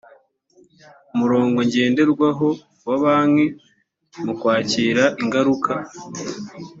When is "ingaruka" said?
5.21-5.73